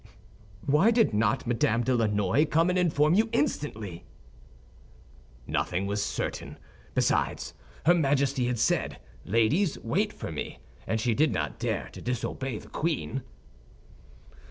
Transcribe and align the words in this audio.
"Why 0.65 0.89
did 0.89 1.13
not 1.13 1.45
Madame 1.45 1.83
de 1.83 1.93
Lannoy 1.93 2.45
come 2.49 2.71
and 2.71 2.79
inform 2.79 3.13
you 3.13 3.29
instantly?" 3.31 4.03
"Nothing 5.45 5.85
was 5.85 6.01
certain; 6.03 6.57
besides, 6.95 7.53
her 7.85 7.93
Majesty 7.93 8.47
had 8.47 8.57
said, 8.57 8.99
'Ladies, 9.25 9.77
wait 9.77 10.11
for 10.11 10.31
me,' 10.31 10.57
and 10.87 10.99
she 10.99 11.13
did 11.13 11.31
not 11.31 11.59
dare 11.59 11.87
to 11.89 12.01
disobey 12.01 12.57
the 12.57 12.67
queen." 12.69 13.21